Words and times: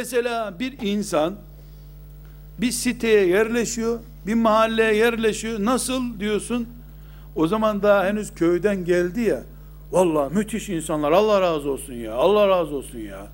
Mesela 0.00 0.58
bir 0.58 0.78
insan 0.82 1.34
bir 2.58 2.70
siteye 2.70 3.26
yerleşiyor, 3.26 3.98
bir 4.26 4.34
mahalleye 4.34 4.94
yerleşiyor. 4.94 5.64
Nasıl 5.64 6.20
diyorsun? 6.20 6.68
O 7.36 7.46
zaman 7.46 7.82
daha 7.82 8.04
henüz 8.04 8.34
köyden 8.34 8.84
geldi 8.84 9.20
ya. 9.20 9.42
Vallahi 9.92 10.34
müthiş 10.34 10.68
insanlar. 10.68 11.12
Allah 11.12 11.40
razı 11.40 11.70
olsun 11.70 11.94
ya. 11.94 12.14
Allah 12.14 12.48
razı 12.48 12.74
olsun 12.74 12.98
ya. 12.98 13.26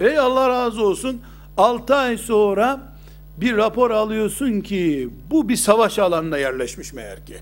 Ey 0.00 0.18
Allah 0.18 0.48
razı 0.48 0.82
olsun. 0.82 1.20
6 1.56 1.94
ay 1.94 2.18
sonra 2.18 2.80
bir 3.36 3.56
rapor 3.56 3.90
alıyorsun 3.90 4.60
ki 4.60 5.08
bu 5.30 5.48
bir 5.48 5.56
savaş 5.56 5.98
alanına 5.98 6.38
yerleşmiş 6.38 6.92
meğer 6.92 7.26
ki. 7.26 7.36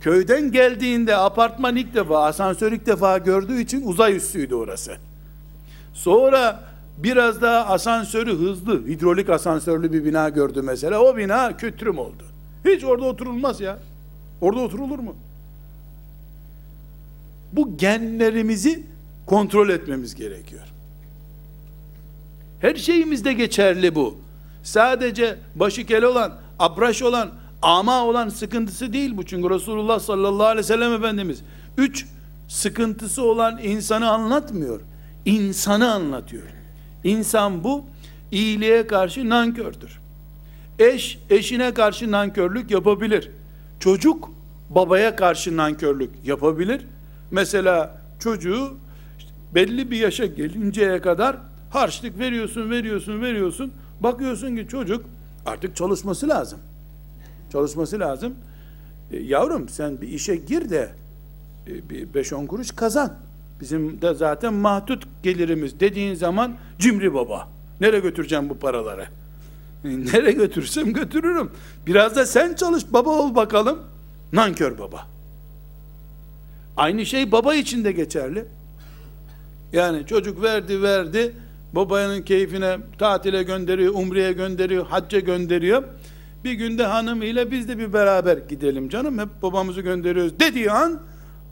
Köyden 0.00 0.52
geldiğinde 0.52 1.16
apartman 1.16 1.76
ilk 1.76 1.94
defa, 1.94 2.24
asansör 2.24 2.72
ilk 2.72 2.86
defa 2.86 3.18
gördüğü 3.18 3.60
için 3.60 3.82
uzay 3.86 4.16
üssüydü 4.16 4.54
orası. 4.54 4.96
Sonra 5.94 6.71
biraz 6.98 7.42
daha 7.42 7.66
asansörü 7.66 8.38
hızlı, 8.38 8.86
hidrolik 8.86 9.30
asansörlü 9.30 9.92
bir 9.92 10.04
bina 10.04 10.28
gördü 10.28 10.62
mesela. 10.62 11.00
O 11.00 11.16
bina 11.16 11.56
kötürüm 11.56 11.98
oldu. 11.98 12.22
Hiç 12.64 12.84
orada 12.84 13.04
oturulmaz 13.04 13.60
ya. 13.60 13.78
Orada 14.40 14.60
oturulur 14.60 14.98
mu? 14.98 15.14
Bu 17.52 17.76
genlerimizi 17.76 18.86
kontrol 19.26 19.68
etmemiz 19.68 20.14
gerekiyor. 20.14 20.62
Her 22.60 22.74
şeyimizde 22.74 23.32
geçerli 23.32 23.94
bu. 23.94 24.16
Sadece 24.62 25.36
başı 25.54 25.86
kel 25.86 26.04
olan, 26.04 26.32
abraş 26.58 27.02
olan, 27.02 27.30
ama 27.62 28.04
olan 28.04 28.28
sıkıntısı 28.28 28.92
değil 28.92 29.16
bu. 29.16 29.24
Çünkü 29.24 29.50
Resulullah 29.50 30.00
sallallahu 30.00 30.46
aleyhi 30.46 30.58
ve 30.58 30.68
sellem 30.68 30.92
Efendimiz 30.92 31.42
üç 31.78 32.06
sıkıntısı 32.48 33.22
olan 33.22 33.58
insanı 33.62 34.10
anlatmıyor. 34.10 34.80
İnsanı 35.24 35.92
anlatıyor. 35.92 36.61
İnsan 37.04 37.64
bu 37.64 37.84
iyiliğe 38.30 38.86
karşı 38.86 39.28
nankördür. 39.28 40.00
Eş 40.78 41.18
eşine 41.30 41.74
karşı 41.74 42.10
nankörlük 42.10 42.70
yapabilir. 42.70 43.30
Çocuk 43.80 44.30
babaya 44.70 45.16
karşı 45.16 45.56
nankörlük 45.56 46.10
yapabilir. 46.24 46.86
Mesela 47.30 48.02
çocuğu 48.18 48.74
belli 49.54 49.90
bir 49.90 49.96
yaşa 49.96 50.26
gelinceye 50.26 51.00
kadar 51.00 51.36
harçlık 51.70 52.18
veriyorsun, 52.18 52.70
veriyorsun, 52.70 53.22
veriyorsun. 53.22 53.72
Bakıyorsun 54.00 54.56
ki 54.56 54.66
çocuk 54.68 55.04
artık 55.46 55.76
çalışması 55.76 56.28
lazım. 56.28 56.58
Çalışması 57.52 58.00
lazım. 58.00 58.34
E, 59.10 59.16
yavrum 59.18 59.68
sen 59.68 60.00
bir 60.00 60.08
işe 60.08 60.36
gir 60.36 60.70
de 60.70 60.90
e, 61.66 61.90
bir 61.90 62.08
5-10 62.08 62.46
kuruş 62.46 62.70
kazan. 62.70 63.16
Bizim 63.62 64.02
de 64.02 64.14
zaten 64.14 64.54
mahdut 64.54 65.04
gelirimiz 65.22 65.80
dediğin 65.80 66.14
zaman 66.14 66.54
cimri 66.78 67.14
baba. 67.14 67.48
Nereye 67.80 68.00
götüreceğim 68.00 68.48
bu 68.48 68.58
paraları? 68.58 69.06
E, 69.84 69.88
nereye 69.88 70.32
götürsem 70.32 70.92
götürürüm. 70.92 71.50
Biraz 71.86 72.16
da 72.16 72.26
sen 72.26 72.54
çalış 72.54 72.84
baba 72.90 73.10
ol 73.10 73.34
bakalım. 73.34 73.78
Nankör 74.32 74.78
baba. 74.78 75.06
Aynı 76.76 77.06
şey 77.06 77.32
baba 77.32 77.54
için 77.54 77.84
de 77.84 77.92
geçerli. 77.92 78.44
Yani 79.72 80.06
çocuk 80.06 80.42
verdi 80.42 80.82
verdi. 80.82 81.34
Babanın 81.72 82.22
keyfine 82.22 82.78
tatile 82.98 83.42
gönderiyor, 83.42 83.94
umreye 83.94 84.32
gönderiyor, 84.32 84.86
hacca 84.86 85.20
gönderiyor. 85.20 85.82
Bir 86.44 86.52
günde 86.52 86.86
hanımıyla 86.86 87.50
biz 87.50 87.68
de 87.68 87.78
bir 87.78 87.92
beraber 87.92 88.36
gidelim 88.36 88.88
canım. 88.88 89.18
Hep 89.18 89.28
babamızı 89.42 89.80
gönderiyoruz 89.80 90.40
dediği 90.40 90.70
an 90.70 91.00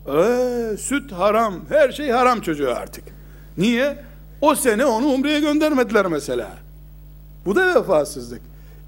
ee, 0.06 0.77
süt 0.78 1.12
haram, 1.12 1.55
her 1.69 1.93
şey 1.93 2.11
haram 2.11 2.41
çocuğu 2.41 2.71
artık. 2.71 3.05
Niye? 3.59 3.97
O 4.41 4.55
sene 4.55 4.84
onu 4.84 5.06
umreye 5.06 5.41
göndermediler 5.41 6.06
mesela. 6.06 6.50
Bu 7.47 7.56
da 7.56 7.75
vefasızlık. 7.75 8.41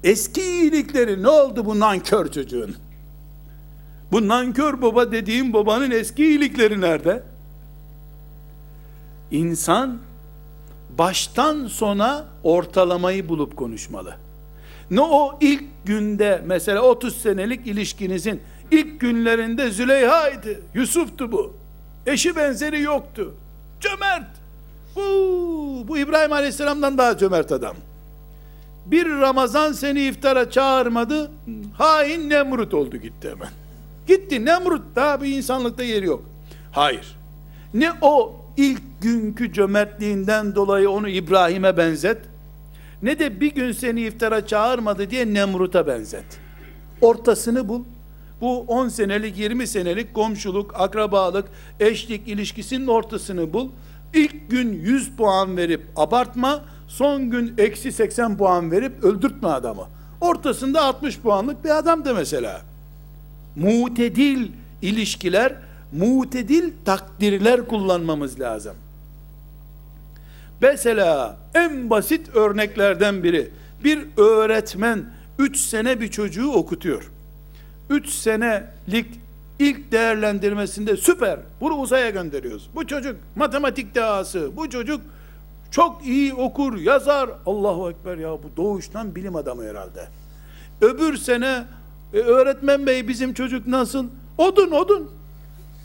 Eski 0.03 0.41
iyilikleri 0.41 1.23
ne 1.23 1.29
oldu 1.29 1.65
bu 1.65 1.79
nankör 1.79 2.31
çocuğun? 2.31 2.75
Bu 4.11 4.27
nankör 4.27 4.81
baba 4.81 5.11
dediğim 5.11 5.53
babanın 5.53 5.91
eski 5.91 6.25
iyilikleri 6.25 6.81
nerede? 6.81 7.23
İnsan 9.31 9.99
baştan 10.97 11.67
sona 11.67 12.25
ortalamayı 12.43 13.29
bulup 13.29 13.57
konuşmalı. 13.57 14.15
Ne 14.91 15.01
o 15.01 15.37
ilk 15.41 15.63
günde 15.85 16.41
mesela 16.45 16.81
30 16.81 17.17
senelik 17.17 17.67
ilişkinizin 17.67 18.41
ilk 18.73 18.99
günlerinde 18.99 19.71
Züleyha'ydı, 19.71 20.61
Yusuf'tu 20.73 21.31
bu. 21.31 21.53
Eşi 22.05 22.35
benzeri 22.35 22.81
yoktu. 22.81 23.33
Cömert. 23.79 24.29
Bu, 24.95 25.01
bu 25.87 25.97
İbrahim 25.97 26.33
Aleyhisselam'dan 26.33 26.97
daha 26.97 27.17
cömert 27.17 27.51
adam. 27.51 27.75
Bir 28.85 29.09
Ramazan 29.09 29.71
seni 29.71 30.01
iftara 30.01 30.49
çağırmadı, 30.49 31.31
hain 31.77 32.29
Nemrut 32.29 32.73
oldu 32.73 32.97
gitti 32.97 33.29
hemen. 33.29 33.49
Gitti 34.07 34.45
Nemrut 34.45 34.95
daha 34.95 35.21
bir 35.21 35.37
insanlıkta 35.37 35.83
yeri 35.83 36.05
yok. 36.05 36.23
Hayır. 36.71 37.15
Ne 37.73 37.91
o 38.01 38.35
ilk 38.57 38.81
günkü 39.01 39.53
cömertliğinden 39.53 40.55
dolayı 40.55 40.89
onu 40.89 41.09
İbrahim'e 41.09 41.77
benzet, 41.77 42.17
ne 43.03 43.19
de 43.19 43.39
bir 43.39 43.55
gün 43.55 43.71
seni 43.71 44.01
iftara 44.01 44.47
çağırmadı 44.47 45.09
diye 45.09 45.33
Nemrut'a 45.33 45.87
benzet. 45.87 46.25
Ortasını 47.01 47.69
bul. 47.69 47.83
Bu 48.43 48.65
10 48.67 48.87
senelik, 48.87 49.37
20 49.37 49.67
senelik 49.67 50.13
komşuluk, 50.13 50.81
akrabalık, 50.81 51.45
eşlik 51.79 52.27
ilişkisinin 52.27 52.87
ortasını 52.87 53.53
bul. 53.53 53.69
İlk 54.13 54.49
gün 54.49 54.73
100 54.73 55.11
puan 55.15 55.57
verip 55.57 55.81
abartma, 55.95 56.61
son 56.87 57.29
gün 57.29 57.53
eksi 57.57 57.91
80 57.91 58.37
puan 58.37 58.71
verip 58.71 59.03
öldürtme 59.03 59.49
adamı. 59.49 59.87
Ortasında 60.21 60.81
60 60.81 61.19
puanlık 61.19 61.63
bir 61.63 61.77
adam 61.77 62.05
da 62.05 62.13
mesela. 62.13 62.61
Mutedil 63.55 64.47
ilişkiler, 64.81 65.55
mutedil 65.91 66.71
takdirler 66.85 67.67
kullanmamız 67.67 68.39
lazım. 68.39 68.75
Mesela 70.61 71.37
en 71.53 71.89
basit 71.89 72.35
örneklerden 72.35 73.23
biri 73.23 73.51
bir 73.83 73.99
öğretmen 74.17 75.05
3 75.39 75.57
sene 75.57 76.01
bir 76.01 76.07
çocuğu 76.07 76.51
okutuyor. 76.51 77.11
3 77.89 78.09
senelik 78.09 79.05
ilk 79.59 79.91
değerlendirmesinde 79.91 80.97
süper. 80.97 81.39
Bunu 81.61 81.73
uzaya 81.73 82.09
gönderiyoruz. 82.09 82.69
Bu 82.75 82.87
çocuk 82.87 83.15
matematik 83.35 83.95
dehası. 83.95 84.57
Bu 84.57 84.69
çocuk 84.69 85.01
çok 85.71 86.05
iyi 86.05 86.33
okur, 86.33 86.77
yazar. 86.77 87.29
Allahu 87.45 87.89
Ekber 87.89 88.17
ya 88.17 88.31
bu 88.31 88.57
doğuştan 88.57 89.15
bilim 89.15 89.35
adamı 89.35 89.63
herhalde. 89.63 90.07
Öbür 90.81 91.17
sene 91.17 91.63
e, 92.13 92.17
öğretmen 92.17 92.85
bey 92.85 93.07
bizim 93.07 93.33
çocuk 93.33 93.67
nasıl? 93.67 94.05
Odun 94.37 94.71
odun. 94.71 95.11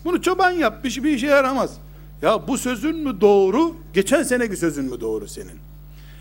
Bunu 0.05 0.23
çoban 0.23 0.51
yap 0.51 0.85
bir, 0.85 1.05
bir 1.05 1.11
işe 1.11 1.27
yaramaz. 1.27 1.79
Ya 2.23 2.49
bu 2.49 2.59
sözün 2.59 2.97
mü 2.97 3.21
doğru? 3.21 3.77
Geçen 3.95 4.23
seneki 4.23 4.57
sözün 4.57 4.85
mü 4.85 5.01
doğru 5.01 5.29
senin? 5.29 5.68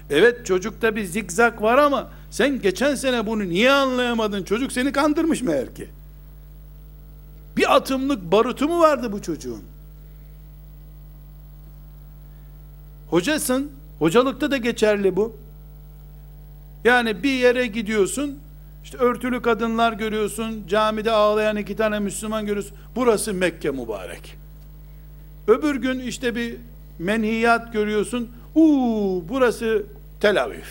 Evet 0.10 0.46
çocukta 0.46 0.96
bir 0.96 1.04
zikzak 1.06 1.62
var 1.62 1.78
ama 1.78 2.10
sen 2.32 2.62
geçen 2.62 2.96
sene 2.96 3.28
bunu 3.28 3.50
niye 3.50 3.72
anlayamadın? 3.72 4.44
Çocuk 4.44 4.72
seni 4.72 4.92
kandırmış 4.92 5.42
meğer 5.42 5.76
ki. 5.76 5.90
Bir 7.58 7.76
atımlık 7.76 8.32
barutu 8.32 8.68
mu 8.68 8.80
vardı 8.80 9.12
bu 9.12 9.22
çocuğun? 9.22 9.64
Hocasın, 13.10 13.72
hocalıkta 14.00 14.52
da 14.52 14.58
geçerli 14.58 15.16
bu. 15.16 15.38
Yani 16.84 17.24
bir 17.24 17.32
yere 17.32 17.68
gidiyorsun, 17.68 18.40
işte 18.84 18.98
örtülü 18.98 19.42
kadınlar 19.42 19.94
görüyorsun, 19.94 20.68
camide 20.68 21.12
ağlayan 21.12 21.58
iki 21.58 21.76
tane 21.76 22.00
Müslüman 22.00 22.46
görüyorsun. 22.46 22.78
Burası 22.96 23.34
Mekke 23.34 23.72
mübarek. 23.72 24.38
Öbür 25.48 25.76
gün 25.76 26.00
işte 26.00 26.36
bir 26.36 26.58
menhiyat 27.00 27.74
görüyorsun. 27.74 28.30
Uuu 28.56 29.30
burası 29.30 29.84
Tel 30.20 30.44
Aviv. 30.44 30.64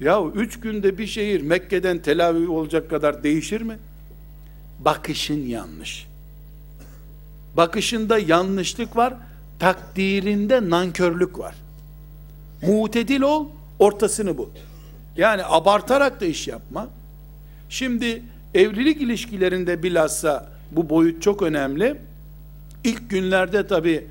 Ya 0.00 0.22
üç 0.34 0.60
günde 0.60 0.98
bir 0.98 1.06
şehir 1.06 1.40
Mekke'den 1.40 1.98
Tel 1.98 2.28
Aviv 2.28 2.50
olacak 2.50 2.90
kadar 2.90 3.22
değişir 3.22 3.60
mi? 3.60 3.78
Bakışın 4.78 5.46
yanlış. 5.46 6.06
Bakışında 7.56 8.18
yanlışlık 8.18 8.96
var, 8.96 9.14
takdirinde 9.58 10.70
nankörlük 10.70 11.38
var. 11.38 11.54
Mutedil 12.62 13.20
ol, 13.20 13.46
ortasını 13.78 14.38
bul. 14.38 14.48
Yani 15.16 15.42
abartarak 15.44 16.20
da 16.20 16.24
iş 16.24 16.48
yapma. 16.48 16.88
Şimdi 17.68 18.22
evlilik 18.54 19.02
ilişkilerinde 19.02 19.82
bilhassa 19.82 20.48
bu 20.70 20.88
boyut 20.90 21.22
çok 21.22 21.42
önemli. 21.42 21.96
İlk 22.84 23.10
günlerde 23.10 23.66
tabi 23.66 24.06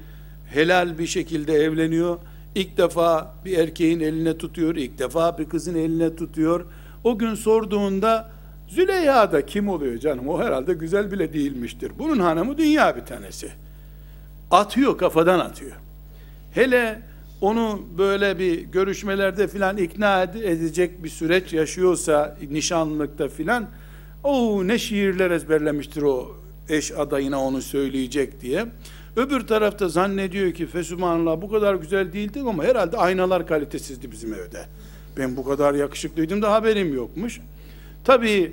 helal 0.50 0.98
bir 0.98 1.08
şekilde 1.08 1.54
evleniyor. 1.54 2.18
İlk 2.58 2.78
defa 2.78 3.34
bir 3.46 3.58
erkeğin 3.58 4.00
eline 4.00 4.38
tutuyor, 4.38 4.76
ilk 4.76 5.00
defa 5.00 5.38
bir 5.38 5.50
kızın 5.50 5.76
eline 5.76 6.16
tutuyor. 6.16 6.66
O 7.04 7.18
gün 7.18 7.36
sorduğunda 7.36 8.30
Züleyha 8.68 9.32
da 9.32 9.46
kim 9.46 9.70
oluyor 9.70 9.98
canım? 9.98 10.28
O 10.28 10.42
herhalde 10.42 10.74
güzel 10.74 11.12
bile 11.12 11.34
değilmiştir. 11.34 11.92
Bunun 12.00 12.20
hanımı 12.20 12.58
dünya 12.58 12.96
bir 12.96 13.02
tanesi. 13.02 13.50
Atıyor, 14.52 14.98
kafadan 14.98 15.40
atıyor. 15.40 15.72
Hele 16.54 17.02
onu 17.42 17.82
böyle 17.98 18.40
bir 18.40 18.60
görüşmelerde 18.62 19.48
filan 19.48 19.78
ikna 19.78 20.24
ed- 20.24 20.44
edecek 20.44 21.04
bir 21.04 21.10
süreç 21.10 21.54
yaşıyorsa 21.54 22.38
nişanlılıkta 22.52 23.28
filan 23.28 23.68
o 24.24 24.68
ne 24.68 24.80
şiirler 24.80 25.32
ezberlemiştir 25.32 26.02
o 26.02 26.36
eş 26.70 26.92
adayına 26.92 27.44
onu 27.44 27.62
söyleyecek 27.62 28.42
diye. 28.42 28.66
Öbür 29.18 29.48
tarafta 29.48 29.90
zannediyor 29.90 30.52
ki 30.52 30.68
Fesubhanallah 30.68 31.42
bu 31.42 31.50
kadar 31.50 31.76
güzel 31.76 32.14
değildi 32.14 32.42
ama 32.50 32.64
herhalde 32.64 32.98
aynalar 32.98 33.48
kalitesizdi 33.48 34.12
bizim 34.12 34.34
evde. 34.34 34.66
Ben 35.18 35.38
bu 35.38 35.46
kadar 35.46 35.74
yakışıklıydım 35.74 36.42
da 36.42 36.52
haberim 36.52 36.94
yokmuş. 36.94 37.42
Tabii 38.04 38.52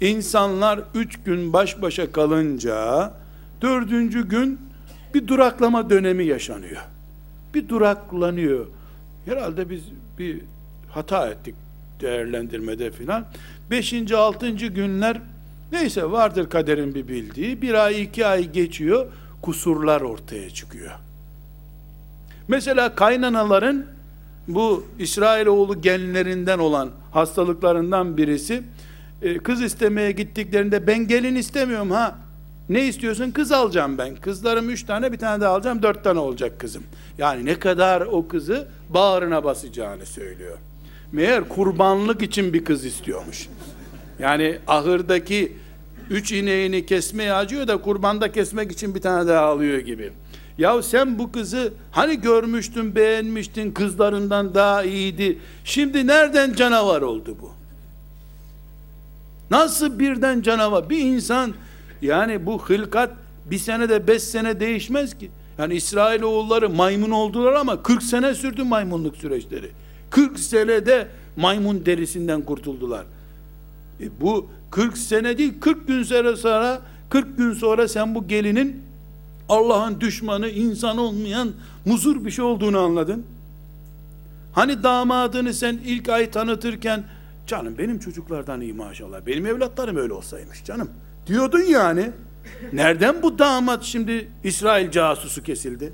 insanlar 0.00 0.80
üç 0.94 1.22
gün 1.22 1.52
baş 1.52 1.82
başa 1.82 2.12
kalınca 2.12 3.12
dördüncü 3.62 4.28
gün 4.28 4.60
bir 5.14 5.28
duraklama 5.28 5.90
dönemi 5.90 6.24
yaşanıyor. 6.24 6.82
Bir 7.54 7.68
duraklanıyor. 7.68 8.66
Herhalde 9.24 9.70
biz 9.70 9.82
bir 10.18 10.40
hata 10.88 11.28
ettik 11.28 11.54
değerlendirmede 12.00 12.90
filan. 12.90 13.24
Beşinci, 13.70 14.16
altıncı 14.16 14.66
günler 14.66 15.20
neyse 15.72 16.10
vardır 16.10 16.50
kaderin 16.50 16.94
bir 16.94 17.08
bildiği. 17.08 17.62
Bir 17.62 17.74
ay, 17.74 18.02
iki 18.02 18.26
ay 18.26 18.52
geçiyor. 18.52 19.06
Kusurlar 19.42 20.00
ortaya 20.00 20.50
çıkıyor. 20.50 20.92
Mesela 22.48 22.94
kaynanaların 22.94 23.86
bu 24.48 24.86
İsrailoğlu 24.98 25.82
genlerinden 25.82 26.58
olan 26.58 26.90
hastalıklarından 27.12 28.16
birisi 28.16 28.62
e, 29.22 29.38
kız 29.38 29.62
istemeye 29.62 30.12
gittiklerinde 30.12 30.86
ben 30.86 31.08
gelin 31.08 31.34
istemiyorum 31.34 31.90
ha 31.90 32.18
ne 32.68 32.86
istiyorsun? 32.86 33.30
Kız 33.30 33.52
alacağım 33.52 33.98
ben. 33.98 34.16
Kızlarım 34.16 34.70
üç 34.70 34.82
tane 34.82 35.12
bir 35.12 35.18
tane 35.18 35.40
daha 35.40 35.54
alacağım 35.54 35.82
dört 35.82 36.04
tane 36.04 36.18
olacak 36.18 36.60
kızım. 36.60 36.82
Yani 37.18 37.44
ne 37.44 37.58
kadar 37.58 38.00
o 38.00 38.28
kızı 38.28 38.68
bağrına 38.88 39.44
basacağını 39.44 40.06
söylüyor. 40.06 40.58
Meğer 41.12 41.48
kurbanlık 41.48 42.22
için 42.22 42.52
bir 42.52 42.64
kız 42.64 42.84
istiyormuş. 42.84 43.48
Yani 44.18 44.58
ahırdaki 44.66 45.52
üç 46.10 46.32
ineğini 46.32 46.86
kesmeye 46.86 47.32
acıyor 47.32 47.68
da 47.68 47.76
kurbanda 47.76 48.32
kesmek 48.32 48.72
için 48.72 48.94
bir 48.94 49.00
tane 49.00 49.28
daha 49.28 49.44
alıyor 49.44 49.78
gibi 49.78 50.12
ya 50.58 50.82
sen 50.82 51.18
bu 51.18 51.32
kızı 51.32 51.72
hani 51.90 52.20
görmüştün, 52.20 52.94
beğenmiştin, 52.94 53.72
kızlarından 53.72 54.54
daha 54.54 54.82
iyiydi. 54.82 55.38
Şimdi 55.64 56.06
nereden 56.06 56.52
canavar 56.52 57.02
oldu 57.02 57.36
bu? 57.42 57.50
Nasıl 59.50 59.98
birden 59.98 60.42
canavar? 60.42 60.90
Bir 60.90 60.98
insan 60.98 61.54
yani 62.02 62.46
bu 62.46 62.62
hılkat 62.62 63.10
bir 63.50 63.58
sene 63.58 63.88
de 63.88 64.06
beş 64.06 64.22
sene 64.22 64.60
değişmez 64.60 65.18
ki. 65.18 65.30
Yani 65.58 65.74
İsrailoğulları 65.74 66.70
maymun 66.70 67.10
oldular 67.10 67.52
ama 67.52 67.82
40 67.82 68.02
sene 68.02 68.34
sürdü 68.34 68.64
maymunluk 68.64 69.16
süreçleri. 69.16 69.70
40 70.10 70.38
senede 70.38 71.08
maymun 71.36 71.86
derisinden 71.86 72.42
kurtuldular. 72.42 73.04
E 74.00 74.20
bu 74.20 74.46
40 74.70 74.98
sene 74.98 75.38
değil 75.38 75.54
40 75.60 75.88
gün 75.88 76.02
sonra 76.02 76.80
40 77.10 77.38
gün 77.38 77.52
sonra 77.52 77.88
sen 77.88 78.14
bu 78.14 78.28
gelinin 78.28 78.82
Allah'ın 79.48 80.00
düşmanı, 80.00 80.48
insan 80.48 80.98
olmayan 80.98 81.52
muzur 81.84 82.24
bir 82.24 82.30
şey 82.30 82.44
olduğunu 82.44 82.78
anladın. 82.78 83.26
Hani 84.52 84.82
damadını 84.82 85.54
sen 85.54 85.80
ilk 85.84 86.08
ay 86.08 86.30
tanıtırken 86.30 87.04
canım 87.46 87.74
benim 87.78 87.98
çocuklardan 87.98 88.60
iyi 88.60 88.72
maşallah. 88.72 89.26
Benim 89.26 89.46
evlatlarım 89.46 89.96
öyle 89.96 90.12
olsaymış 90.12 90.64
canım. 90.64 90.90
Diyordun 91.26 91.60
yani. 91.60 92.10
Nereden 92.72 93.22
bu 93.22 93.38
damat 93.38 93.82
şimdi 93.82 94.28
İsrail 94.44 94.90
casusu 94.90 95.42
kesildi? 95.42 95.92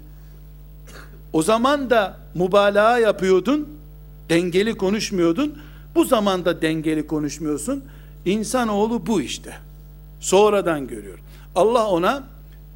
O 1.33 1.43
zaman 1.43 1.91
da 1.91 2.19
mübalağa 2.35 2.99
yapıyordun. 2.99 3.69
Dengeli 4.31 4.77
konuşmuyordun. 4.77 5.59
Bu 5.95 6.05
zamanda 6.05 6.63
dengeli 6.63 7.07
konuşmuyorsun. 7.07 7.85
İnsanoğlu 8.27 9.07
bu 9.07 9.21
işte. 9.21 9.55
Sonradan 10.21 10.87
görüyor. 10.87 11.19
Allah 11.55 11.87
ona 11.89 12.25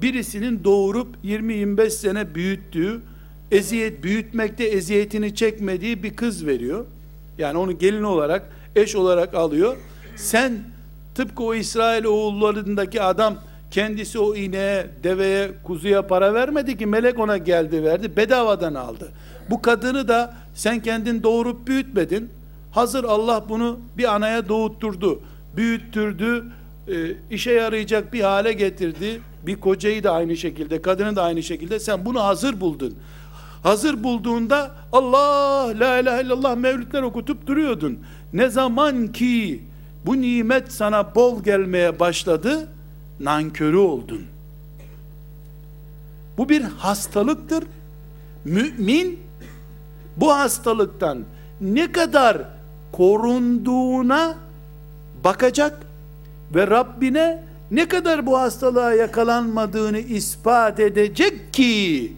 birisinin 0.03 0.65
doğurup 0.65 1.09
20-25 1.25 1.91
sene 1.91 2.35
büyüttüğü, 2.35 3.01
eziyet 3.51 4.03
büyütmekte 4.03 4.65
eziyetini 4.65 5.35
çekmediği 5.35 6.03
bir 6.03 6.17
kız 6.17 6.47
veriyor. 6.47 6.85
Yani 7.39 7.59
onu 7.59 7.79
gelin 7.79 8.03
olarak, 8.03 8.51
eş 8.77 8.97
olarak 8.97 9.35
alıyor. 9.35 9.77
Sen 10.17 10.53
tıpkı 11.15 11.43
o 11.43 11.55
İsrail 11.55 12.05
oğullarındaki 12.05 13.03
adam 13.03 13.35
kendisi 13.71 14.19
o 14.19 14.35
ineğe, 14.35 14.87
deveye, 15.03 15.51
kuzuya 15.65 16.07
para 16.07 16.35
vermedi 16.35 16.79
ki 16.79 16.87
melek 16.87 17.19
ona 17.19 17.37
geldi 17.37 17.85
verdi, 17.85 18.17
bedavadan 18.17 18.75
aldı. 18.75 19.09
Bu 19.51 19.63
kadını 19.63 20.09
da 20.09 20.35
sen 20.55 20.81
kendin 20.81 21.23
doğurup 21.23 21.67
büyütmedin. 21.67 22.31
Hazır 22.71 23.05
Allah 23.05 23.45
bunu 23.49 23.79
bir 23.99 24.15
anaya 24.15 24.49
doğutturdu, 24.49 25.21
büyüttürdü, 25.57 26.45
e, 26.89 26.95
işe 27.31 27.53
yarayacak 27.53 28.13
bir 28.13 28.21
hale 28.21 28.53
getirdi. 28.53 29.21
Bir 29.47 29.61
kocayı 29.61 30.05
da 30.05 30.13
aynı 30.13 30.37
şekilde, 30.37 30.83
kadını 30.83 31.17
da 31.17 31.23
aynı 31.23 31.43
şekilde 31.43 31.81
sen 31.81 32.05
bunu 32.05 32.21
hazır 32.21 32.61
buldun. 32.61 32.95
Hazır 33.63 34.05
bulduğunda 34.05 34.71
Allah, 34.93 35.79
la 35.79 35.99
ilahe 35.99 36.23
illallah 36.23 36.57
mevlütler 36.57 37.03
okutup 37.03 37.47
duruyordun. 37.47 37.99
Ne 38.33 38.49
zaman 38.49 39.13
ki 39.13 39.63
bu 40.07 40.21
nimet 40.21 40.73
sana 40.73 41.15
bol 41.15 41.45
gelmeye 41.45 42.01
başladı, 42.01 42.69
nankörü 43.21 43.77
oldun. 43.77 44.23
Bu 46.39 46.49
bir 46.49 46.63
hastalıktır. 46.63 47.65
Mümin 48.45 49.21
bu 50.17 50.35
hastalıktan 50.35 51.19
ne 51.61 51.93
kadar 51.93 52.39
korunduğuna 52.93 54.35
bakacak 55.25 55.87
ve 56.55 56.67
Rabbine 56.67 57.43
ne 57.71 57.89
kadar 57.89 58.27
bu 58.27 58.39
hastalığa 58.39 58.93
yakalanmadığını 58.93 59.99
ispat 59.99 60.81
edecek 60.81 61.53
ki 61.53 62.13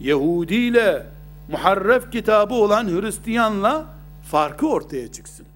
Yahudi 0.00 0.54
ile 0.54 1.06
muharref 1.48 2.12
kitabı 2.12 2.54
olan 2.54 2.88
Hristiyanla 2.88 3.84
farkı 4.30 4.68
ortaya 4.68 5.12
çıksın. 5.12 5.46